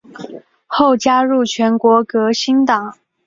[0.65, 2.95] 后加入全国革新党。